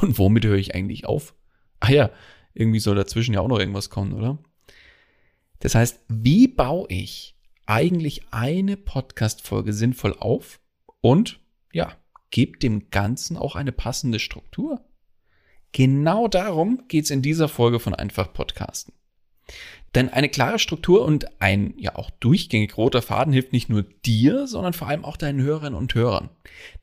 [0.00, 1.34] Und womit höre ich eigentlich auf?
[1.80, 2.10] Ah ja,
[2.54, 4.38] irgendwie soll dazwischen ja auch noch irgendwas kommen, oder?
[5.58, 7.36] Das heißt, wie baue ich
[7.66, 10.60] eigentlich eine Podcast-Folge sinnvoll auf
[11.00, 11.40] und
[11.72, 11.96] ja,
[12.30, 14.84] gebe dem Ganzen auch eine passende Struktur?
[15.72, 18.94] Genau darum geht es in dieser Folge von Einfach Podcasten.
[19.94, 24.46] Denn eine klare Struktur und ein ja auch durchgängig roter Faden hilft nicht nur dir,
[24.48, 26.30] sondern vor allem auch deinen Hörerinnen und Hörern.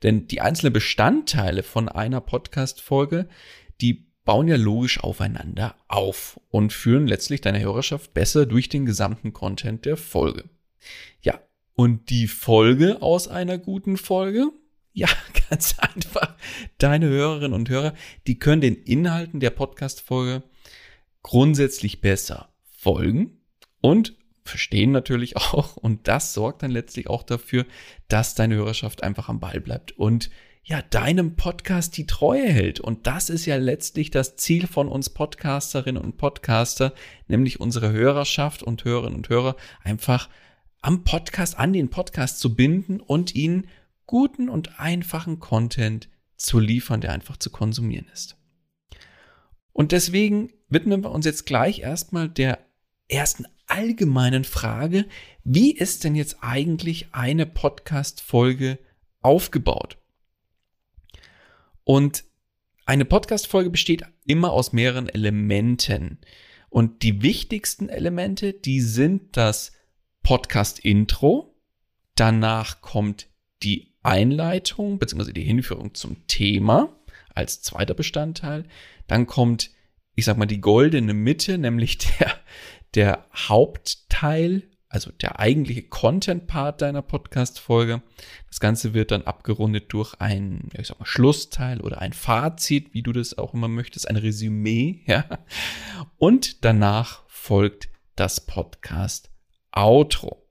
[0.02, 3.28] Denn die einzelnen Bestandteile von einer Podcast-Folge,
[3.80, 9.32] die bauen ja logisch aufeinander auf und führen letztlich deine Hörerschaft besser durch den gesamten
[9.32, 10.44] Content der Folge.
[11.20, 11.40] Ja,
[11.74, 14.48] und die Folge aus einer guten Folge?
[14.94, 15.08] Ja,
[15.50, 16.34] ganz einfach.
[16.78, 17.94] Deine Hörerinnen und Hörer,
[18.26, 20.44] die können den Inhalten der Podcast-Folge
[21.22, 22.51] grundsätzlich besser
[22.82, 23.38] folgen
[23.80, 25.76] und verstehen natürlich auch.
[25.76, 27.64] Und das sorgt dann letztlich auch dafür,
[28.08, 30.30] dass deine Hörerschaft einfach am Ball bleibt und
[30.64, 32.78] ja, deinem Podcast die Treue hält.
[32.78, 36.94] Und das ist ja letztlich das Ziel von uns Podcasterinnen und Podcaster,
[37.26, 40.28] nämlich unsere Hörerschaft und Hörerinnen und Hörer einfach
[40.80, 43.66] am Podcast, an den Podcast zu binden und ihnen
[44.06, 48.36] guten und einfachen Content zu liefern, der einfach zu konsumieren ist.
[49.72, 52.60] Und deswegen widmen wir uns jetzt gleich erstmal der
[53.12, 55.06] ersten allgemeinen Frage,
[55.44, 58.78] wie ist denn jetzt eigentlich eine Podcast-Folge
[59.20, 59.98] aufgebaut?
[61.84, 62.24] Und
[62.84, 66.18] eine Podcast-Folge besteht immer aus mehreren Elementen.
[66.68, 69.72] Und die wichtigsten Elemente, die sind das
[70.22, 71.54] Podcast-Intro,
[72.14, 73.28] danach kommt
[73.62, 75.32] die Einleitung bzw.
[75.32, 76.96] die Hinführung zum Thema
[77.34, 78.64] als zweiter Bestandteil,
[79.06, 79.70] dann kommt,
[80.14, 82.32] ich sag mal, die goldene Mitte, nämlich der,
[82.94, 88.02] der Hauptteil, also der eigentliche Content-Part deiner Podcast-Folge.
[88.48, 93.02] Das Ganze wird dann abgerundet durch ein, ich sag mal, Schlussteil oder ein Fazit, wie
[93.02, 95.24] du das auch immer möchtest, ein Resümee, ja.
[96.18, 100.42] Und danach folgt das Podcast-Outro.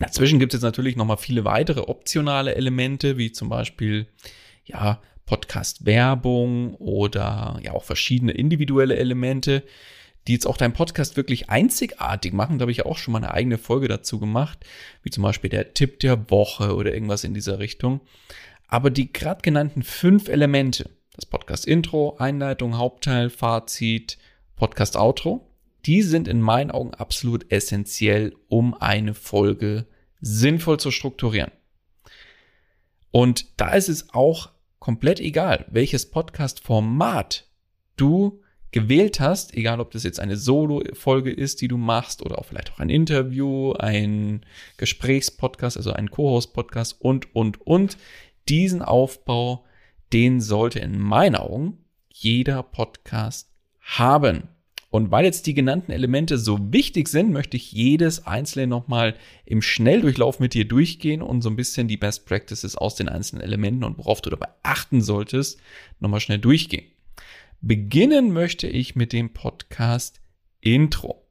[0.00, 4.08] Dazwischen gibt es jetzt natürlich nochmal viele weitere optionale Elemente, wie zum Beispiel,
[4.64, 9.62] ja, Podcast-Werbung oder ja auch verschiedene individuelle Elemente,
[10.26, 12.58] die jetzt auch deinen Podcast wirklich einzigartig machen.
[12.58, 14.64] Da habe ich ja auch schon mal eine eigene Folge dazu gemacht,
[15.02, 18.00] wie zum Beispiel der Tipp der Woche oder irgendwas in dieser Richtung.
[18.68, 24.16] Aber die gerade genannten fünf Elemente, das Podcast-Intro, Einleitung, Hauptteil, Fazit,
[24.56, 25.46] Podcast-Outro,
[25.84, 29.86] die sind in meinen Augen absolut essentiell, um eine Folge
[30.20, 31.50] sinnvoll zu strukturieren.
[33.10, 34.50] Und da ist es auch
[34.88, 37.46] komplett egal, welches Podcast-Format
[37.96, 38.40] du
[38.70, 42.72] gewählt hast, egal ob das jetzt eine Solo-Folge ist, die du machst, oder auch vielleicht
[42.72, 44.46] auch ein Interview, ein
[44.78, 47.98] Gesprächspodcast, also ein Co-Host-Podcast und, und, und.
[48.48, 49.66] Diesen Aufbau,
[50.14, 53.50] den sollte in meinen Augen jeder Podcast
[53.80, 54.48] haben.
[54.90, 59.14] Und weil jetzt die genannten Elemente so wichtig sind, möchte ich jedes einzelne nochmal
[59.44, 63.42] im Schnelldurchlauf mit dir durchgehen und so ein bisschen die Best Practices aus den einzelnen
[63.42, 65.60] Elementen und worauf du dabei achten solltest,
[66.00, 66.86] nochmal schnell durchgehen.
[67.60, 70.20] Beginnen möchte ich mit dem Podcast
[70.60, 71.26] Intro.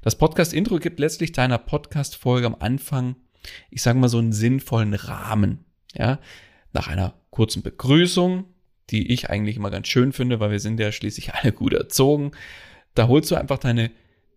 [0.00, 3.16] Das Podcast Intro gibt letztlich deiner Podcast Folge am Anfang,
[3.70, 5.64] ich sage mal so einen sinnvollen Rahmen.
[5.94, 6.18] Ja,
[6.72, 8.44] nach einer kurzen Begrüßung,
[8.90, 12.32] die ich eigentlich immer ganz schön finde, weil wir sind ja schließlich alle gut erzogen.
[12.94, 13.90] Da holst du einfach deine,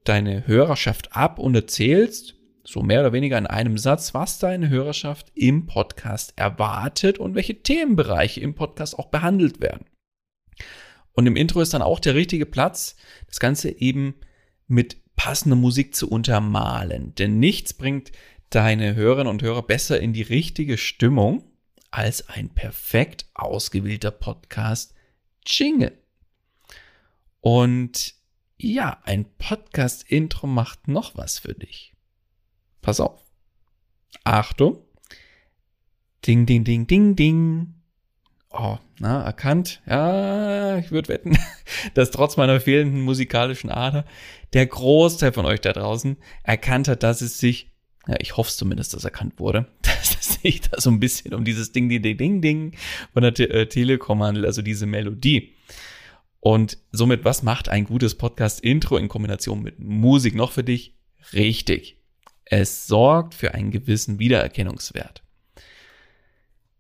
[0.04, 5.32] deine Hörerschaft ab und erzählst, so mehr oder weniger in einem Satz, was deine Hörerschaft
[5.36, 9.86] im Podcast erwartet und welche Themenbereiche im Podcast auch behandelt werden.
[11.14, 12.96] Und im Intro ist dann auch der richtige Platz,
[13.28, 14.16] das Ganze eben
[14.68, 17.14] mit passender Musik zu untermalen.
[17.16, 18.12] Denn nichts bringt
[18.50, 21.52] deine Hörerinnen und Hörer besser in die richtige Stimmung
[21.92, 24.94] als ein perfekt ausgewählter Podcast
[25.46, 25.98] Jingle.
[27.40, 28.16] Und
[28.58, 31.94] ja, ein Podcast-Intro macht noch was für dich.
[32.82, 33.22] Pass auf.
[34.24, 34.80] Achtung.
[36.26, 37.74] Ding, ding, ding, ding, ding.
[38.50, 39.82] Oh, na, erkannt.
[39.86, 41.38] Ja, ich würde wetten,
[41.94, 44.06] dass trotz meiner fehlenden musikalischen Ader
[44.54, 47.72] der Großteil von euch da draußen erkannt hat, dass es sich,
[48.08, 51.44] ja, ich hoffe zumindest, dass erkannt wurde, dass es sich da so ein bisschen um
[51.44, 52.78] dieses Ding, Ding, Ding, Ding, Ding
[53.12, 55.54] von der Te äh, Telekom handelt, also diese Melodie.
[56.46, 60.96] Und somit, was macht ein gutes Podcast-Intro in Kombination mit Musik noch für dich?
[61.34, 62.00] Richtig.
[62.44, 65.24] Es sorgt für einen gewissen Wiedererkennungswert.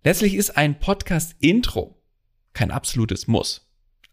[0.03, 1.99] Letztlich ist ein Podcast-Intro
[2.53, 3.67] kein absolutes Muss.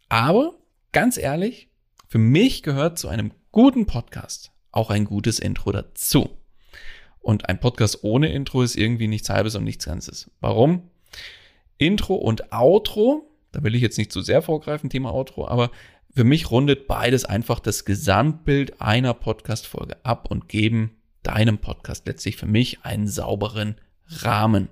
[0.09, 0.55] Aber
[0.91, 1.69] ganz ehrlich,
[2.09, 6.31] für mich gehört zu einem guten Podcast auch ein gutes Intro dazu.
[7.21, 10.31] Und ein Podcast ohne Intro ist irgendwie nichts Halbes und nichts Ganzes.
[10.41, 10.89] Warum?
[11.77, 15.71] Intro und Outro da will ich jetzt nicht zu sehr vorgreifen, Thema Outro, aber
[16.15, 22.37] für mich rundet beides einfach das Gesamtbild einer Podcast-Folge ab und geben deinem Podcast letztlich
[22.37, 23.77] für mich einen sauberen
[24.07, 24.69] Rahmen.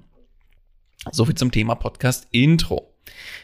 [1.13, 2.95] Soviel zum Thema Podcast Intro.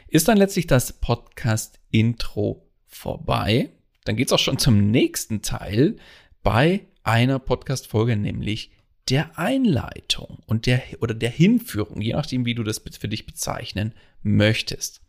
[0.08, 3.70] Ist dann letztlich das Podcast Intro vorbei?
[4.04, 5.96] Dann geht's auch schon zum nächsten Teil
[6.42, 8.72] bei einer Podcast-Folge, nämlich
[9.08, 13.94] der Einleitung und der oder der Hinführung, je nachdem, wie du das für dich bezeichnen
[14.22, 15.00] möchtest.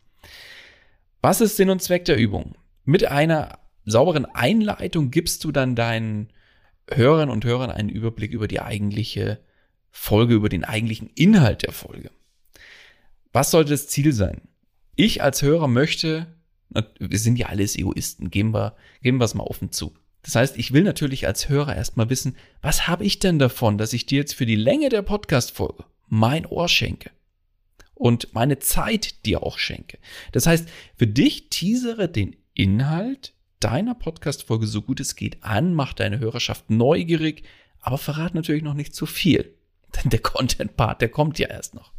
[1.20, 2.56] Was ist Sinn und Zweck der Übung?
[2.84, 6.32] Mit einer sauberen Einleitung gibst du dann deinen
[6.90, 9.40] Hörern und Hörern einen Überblick über die eigentliche
[9.90, 12.10] Folge, über den eigentlichen Inhalt der Folge.
[13.32, 14.42] Was sollte das Ziel sein?
[14.94, 16.26] Ich als Hörer möchte,
[16.98, 19.94] wir sind ja alles Egoisten, geben wir, geben wir es mal offen zu.
[20.22, 23.92] Das heißt, ich will natürlich als Hörer erstmal wissen, was habe ich denn davon, dass
[23.92, 27.10] ich dir jetzt für die Länge der Podcast-Folge mein Ohr schenke?
[27.98, 29.98] Und meine Zeit dir auch schenke.
[30.32, 35.92] Das heißt, für dich teasere den Inhalt deiner Podcast-Folge so gut es geht an, mach
[35.92, 37.42] deine Hörerschaft neugierig,
[37.80, 39.54] aber verrat natürlich noch nicht zu viel.
[39.96, 41.92] Denn der Content-Part, der kommt ja erst noch.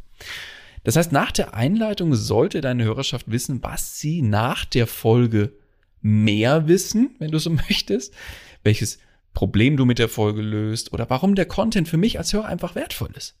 [0.84, 5.52] Das heißt, nach der Einleitung sollte deine Hörerschaft wissen, was sie nach der Folge
[6.00, 8.14] mehr wissen, wenn du so möchtest,
[8.62, 8.98] welches
[9.34, 12.74] Problem du mit der Folge löst oder warum der Content für mich als Hörer einfach
[12.74, 13.38] wertvoll ist.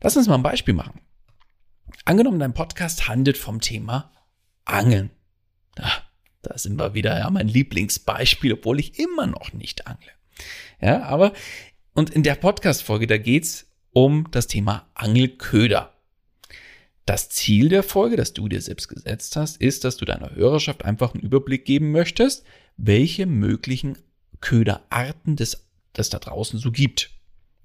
[0.00, 1.00] Lass uns mal ein Beispiel machen.
[2.04, 4.12] Angenommen, dein Podcast handelt vom Thema
[4.64, 5.10] Angeln.
[5.78, 6.02] Ah,
[6.42, 10.10] da sind wir wieder, ja, mein Lieblingsbeispiel, obwohl ich immer noch nicht angle.
[10.80, 11.32] Ja, aber,
[11.94, 15.92] und in der Podcast-Folge, da geht's um das Thema Angelköder.
[17.06, 20.84] Das Ziel der Folge, das du dir selbst gesetzt hast, ist, dass du deiner Hörerschaft
[20.84, 22.44] einfach einen Überblick geben möchtest,
[22.76, 23.96] welche möglichen
[24.40, 27.10] Köderarten es da draußen so gibt.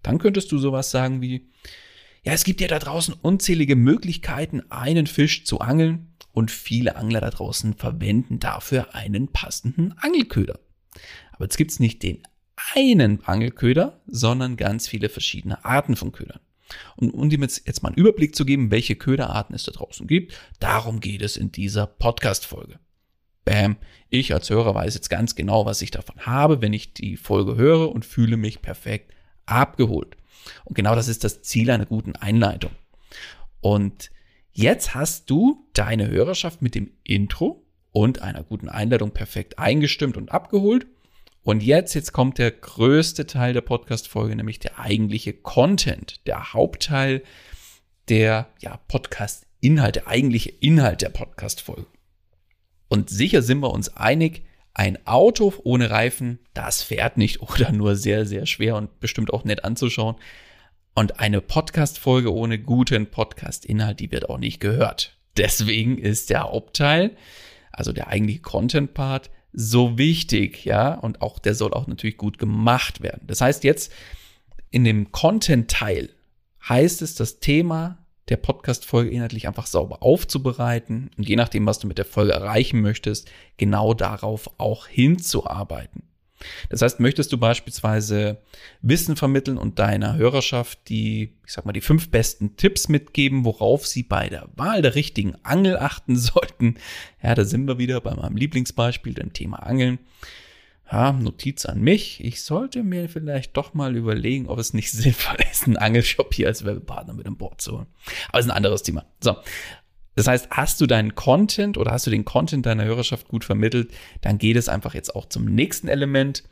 [0.04, 1.50] Dann könntest du sowas sagen wie,
[2.24, 7.22] ja, es gibt ja da draußen unzählige Möglichkeiten, einen Fisch zu angeln und viele Angler
[7.22, 10.60] da draußen verwenden dafür einen passenden Angelköder.
[11.32, 12.22] Aber jetzt gibt's nicht den
[12.76, 16.40] einen Angelköder, sondern ganz viele verschiedene Arten von Ködern.
[16.96, 20.34] Und um dir jetzt mal einen Überblick zu geben, welche Köderarten es da draußen gibt,
[20.60, 22.80] darum geht es in dieser Podcast-Folge.
[23.44, 23.78] Bam,
[24.10, 27.56] ich als Hörer weiß jetzt ganz genau, was ich davon habe, wenn ich die Folge
[27.56, 29.12] höre und fühle mich perfekt
[29.48, 30.16] abgeholt.
[30.66, 32.72] Und genau das ist das Ziel einer guten Einleitung.
[33.62, 34.12] Und
[34.52, 40.32] jetzt hast du deine Hörerschaft mit dem Intro und einer guten Einleitung perfekt eingestimmt und
[40.32, 40.88] abgeholt.
[41.44, 47.24] Und jetzt, jetzt kommt der größte Teil der Podcast-Folge, nämlich der eigentliche Content, der Hauptteil
[48.10, 51.88] der ja, Podcast-Inhalt, der eigentliche Inhalt der Podcast-Folge.
[52.90, 54.44] Und sicher sind wir uns einig,
[54.74, 59.44] ein Auto ohne Reifen, das fährt nicht oder nur sehr, sehr schwer und bestimmt auch
[59.44, 60.16] nett anzuschauen.
[60.94, 65.18] Und eine Podcast-Folge ohne guten Podcast-Inhalt, die wird auch nicht gehört.
[65.38, 67.16] Deswegen ist der Hauptteil,
[67.72, 73.02] also der eigentliche Content-Part, so wichtig, ja, und auch der soll auch natürlich gut gemacht
[73.02, 73.24] werden.
[73.28, 73.92] Das heißt jetzt
[74.70, 76.10] in dem Content-Teil
[76.68, 78.01] heißt es, das Thema
[78.32, 82.82] der Podcast-Folge inhaltlich einfach sauber aufzubereiten und je nachdem, was du mit der Folge erreichen
[82.82, 86.04] möchtest, genau darauf auch hinzuarbeiten.
[86.70, 88.42] Das heißt, möchtest du beispielsweise
[88.82, 93.86] Wissen vermitteln und deiner Hörerschaft die, ich sag mal, die fünf besten Tipps mitgeben, worauf
[93.86, 96.76] sie bei der Wahl der richtigen Angel achten sollten.
[97.22, 100.00] Ja, da sind wir wieder bei meinem Lieblingsbeispiel, dem Thema Angeln.
[100.92, 102.22] Ja, Notiz an mich.
[102.24, 106.48] Ich sollte mir vielleicht doch mal überlegen, ob es nicht sinnvoll ist, einen Angelshop hier
[106.48, 107.88] als Werbepartner mit an Bord zu holen.
[108.30, 109.06] Aber es ist ein anderes Thema.
[109.22, 109.38] So.
[110.16, 113.94] Das heißt, hast du deinen Content oder hast du den Content deiner Hörerschaft gut vermittelt,
[114.20, 116.44] dann geht es einfach jetzt auch zum nächsten Element,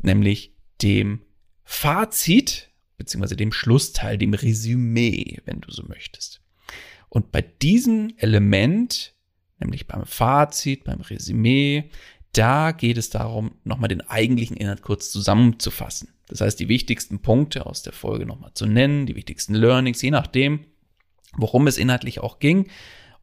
[0.00, 1.22] nämlich dem
[1.62, 6.40] Fazit beziehungsweise dem Schlussteil, dem Resümee, wenn du so möchtest.
[7.08, 9.14] Und bei diesem Element,
[9.60, 11.90] nämlich beim Fazit, beim Resümee,
[12.32, 16.08] da geht es darum, nochmal den eigentlichen Inhalt kurz zusammenzufassen.
[16.28, 20.10] Das heißt, die wichtigsten Punkte aus der Folge nochmal zu nennen, die wichtigsten Learnings, je
[20.10, 20.64] nachdem,
[21.36, 22.68] worum es inhaltlich auch ging.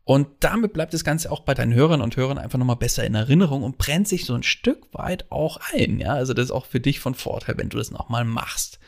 [0.04, 3.16] Und damit bleibt das Ganze auch bei deinen Hörern und Hörern einfach nochmal besser in
[3.16, 6.00] Erinnerung und brennt sich so ein Stück weit auch ein.
[6.00, 8.80] Ja, also das ist auch für dich von Vorteil, wenn du das nochmal machst.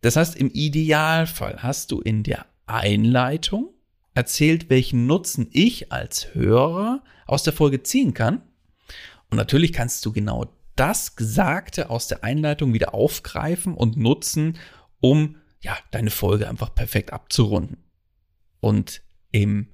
[0.00, 3.70] Das heißt, im Idealfall hast du in der Einleitung
[4.14, 8.42] erzählt, welchen Nutzen ich als Hörer aus der Folge ziehen kann.
[9.30, 14.58] Und natürlich kannst du genau das Gesagte aus der Einleitung wieder aufgreifen und nutzen,
[15.00, 17.78] um ja, deine Folge einfach perfekt abzurunden.
[18.60, 19.68] Und im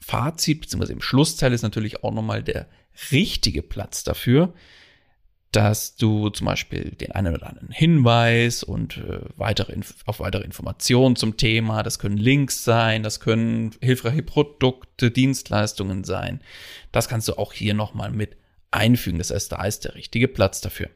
[0.00, 0.92] Fazit bzw.
[0.92, 2.68] im Schlussteil ist natürlich auch nochmal der
[3.12, 4.54] richtige Platz dafür,
[5.52, 11.16] dass du zum Beispiel den einen oder anderen Hinweis und äh, weitere auf weitere Informationen
[11.16, 16.40] zum Thema, das können Links sein, das können hilfreiche Produkte, Dienstleistungen sein.
[16.92, 18.36] Das kannst du auch hier nochmal mit
[18.70, 19.18] einfügen.
[19.18, 20.90] Das heißt, da ist der richtige Platz dafür.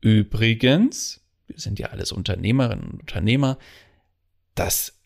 [0.00, 3.58] Übrigens, wir sind ja alles Unternehmerinnen und Unternehmer,
[4.54, 4.98] das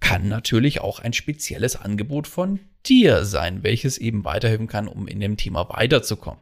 [0.00, 5.20] kann natürlich auch ein spezielles Angebot von dir sein, welches eben weiterhelfen kann, um in
[5.20, 6.40] dem Thema weiterzukommen.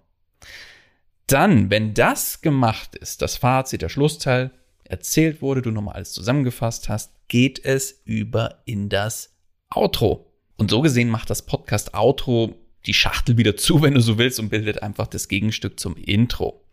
[1.26, 4.52] Dann, wenn das gemacht ist, das Fazit, der Schlussteil
[4.85, 9.35] erzählt wurde, du nochmal alles zusammengefasst hast, geht es über in das
[9.75, 10.32] Outro.
[10.56, 12.54] Und so gesehen macht das Podcast Outro
[12.87, 16.64] die Schachtel wieder zu, wenn du so willst, und bildet einfach das Gegenstück zum Intro.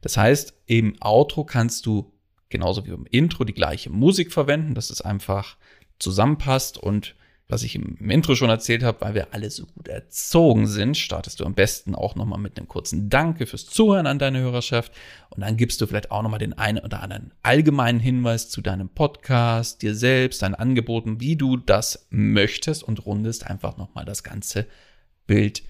[0.00, 2.12] Das heißt, im Outro kannst du
[2.48, 4.74] genauso wie im Intro die gleiche Musik verwenden.
[4.74, 5.56] Das ist einfach
[5.98, 7.14] zusammenpasst und
[7.48, 11.38] was ich im Intro schon erzählt habe, weil wir alle so gut erzogen sind, startest
[11.38, 14.92] du am besten auch nochmal mit einem kurzen Danke fürs Zuhören an deine Hörerschaft
[15.30, 18.88] und dann gibst du vielleicht auch nochmal den einen oder anderen allgemeinen Hinweis zu deinem
[18.88, 24.66] Podcast, dir selbst, deinen Angeboten, wie du das möchtest und rundest einfach nochmal das ganze
[25.26, 25.62] Bild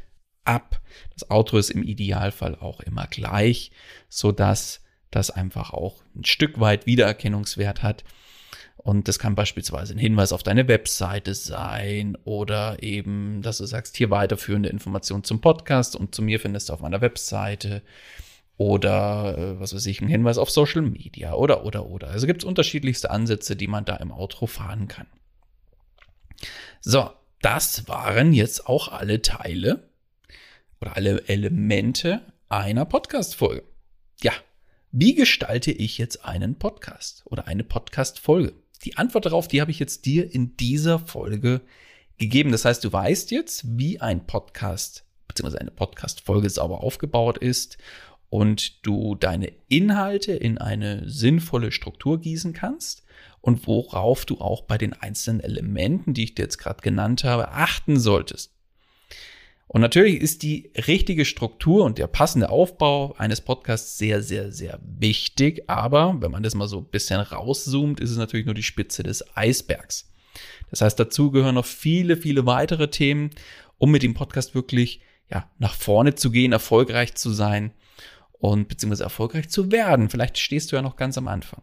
[0.45, 0.81] ab.
[1.13, 3.71] Das Outro ist im Idealfall auch immer gleich,
[4.09, 8.05] so dass das einfach auch ein Stück weit Wiedererkennungswert hat
[8.87, 13.97] und das kann beispielsweise ein Hinweis auf deine Webseite sein oder eben, dass du sagst,
[13.97, 17.83] hier weiterführende Informationen zum Podcast und zu mir findest du auf meiner Webseite
[18.59, 22.07] oder äh, was weiß ich, ein Hinweis auf Social Media oder oder oder.
[22.11, 25.09] Also gibt es unterschiedlichste Ansätze, die man da im Outro fahren kann.
[26.81, 27.11] So,
[27.43, 29.91] das waren jetzt auch alle Teile
[30.81, 33.65] oder alle Elemente einer Podcast-Folge.
[34.23, 34.33] Ja,
[34.93, 38.55] wie gestalte ich jetzt einen Podcast oder eine Podcast-Folge?
[38.85, 41.61] Die Antwort darauf, die habe ich jetzt dir in dieser Folge
[42.19, 42.53] gegeben.
[42.53, 45.59] Das heißt, du weißt jetzt, wie ein Podcast bzw.
[45.59, 47.79] eine Podcast-Folge sauber aufgebaut ist
[48.31, 53.06] und du deine Inhalte in eine sinnvolle Struktur gießen kannst
[53.47, 57.53] und worauf du auch bei den einzelnen Elementen, die ich dir jetzt gerade genannt habe,
[57.53, 58.53] achten solltest.
[59.69, 64.81] Und natürlich ist die richtige Struktur und der passende Aufbau eines Podcasts sehr, sehr, sehr
[64.83, 65.63] wichtig.
[65.69, 69.05] Aber wenn man das mal so ein bisschen rauszoomt, ist es natürlich nur die Spitze
[69.05, 70.11] des Eisbergs.
[70.71, 73.31] Das heißt, dazu gehören noch viele, viele weitere Themen,
[73.79, 77.73] um mit dem Podcast wirklich ja, nach vorne zu gehen, erfolgreich zu sein
[78.33, 80.11] und beziehungsweise erfolgreich zu werden.
[80.11, 81.63] Vielleicht stehst du ja noch ganz am Anfang.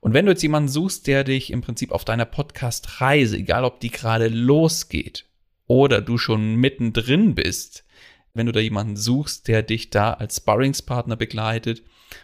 [0.00, 3.80] Und wenn du jetzt jemanden suchst, der dich im Prinzip auf deiner Podcast-Reise, egal ob
[3.80, 5.26] die gerade losgeht
[5.66, 7.84] oder du schon mittendrin bist,
[8.34, 11.82] wenn du da jemanden suchst, der dich da als Sparringspartner begleitet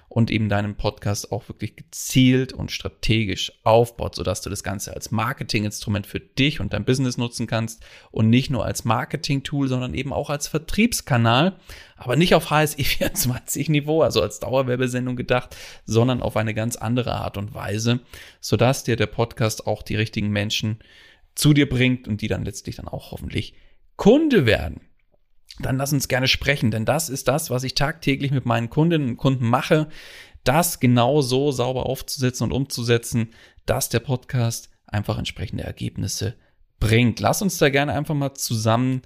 [0.09, 5.11] und eben deinen Podcast auch wirklich gezielt und strategisch aufbaut, sodass du das Ganze als
[5.11, 10.13] Marketinginstrument für dich und dein Business nutzen kannst und nicht nur als Marketing-Tool, sondern eben
[10.13, 11.57] auch als Vertriebskanal,
[11.97, 17.15] aber nicht auf HSI 24 Niveau, also als Dauerwerbesendung gedacht, sondern auf eine ganz andere
[17.15, 18.01] Art und Weise,
[18.41, 20.81] sodass dir der Podcast auch die richtigen Menschen
[21.35, 23.55] zu dir bringt und die dann letztlich dann auch hoffentlich
[23.97, 24.81] Kunde werden.
[25.63, 29.11] Dann lass uns gerne sprechen, denn das ist das, was ich tagtäglich mit meinen Kundinnen
[29.11, 29.89] und Kunden mache,
[30.45, 33.31] das genau so sauber aufzusetzen und umzusetzen,
[33.67, 36.35] dass der Podcast einfach entsprechende Ergebnisse
[36.79, 37.21] bringt.
[37.21, 39.03] Lass uns da gerne einfach mal zusammen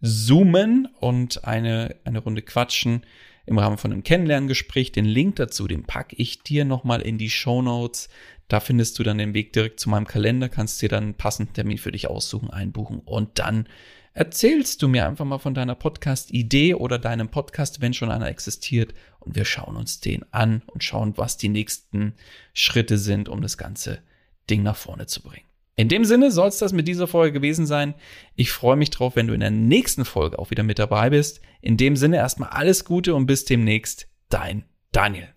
[0.00, 3.04] zoomen und eine, eine Runde quatschen
[3.46, 4.92] im Rahmen von einem Kennenlerngespräch.
[4.92, 8.08] Den Link dazu, den packe ich dir nochmal in die Show Notes.
[8.48, 11.52] Da findest du dann den Weg direkt zu meinem Kalender, kannst dir dann einen passenden
[11.52, 13.68] Termin für dich aussuchen, einbuchen und dann
[14.12, 18.94] erzählst du mir einfach mal von deiner Podcast-Idee oder deinem Podcast, wenn schon einer existiert
[19.20, 22.14] und wir schauen uns den an und schauen, was die nächsten
[22.52, 24.00] Schritte sind, um das ganze
[24.48, 25.46] Ding nach vorne zu bringen.
[25.76, 27.94] In dem Sinne soll es das mit dieser Folge gewesen sein.
[28.34, 31.40] Ich freue mich drauf, wenn du in der nächsten Folge auch wieder mit dabei bist.
[31.62, 34.06] In dem Sinne erstmal alles Gute und bis demnächst.
[34.28, 35.28] Dein Daniel.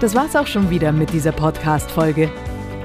[0.00, 2.30] Das war's auch schon wieder mit dieser Podcast-Folge.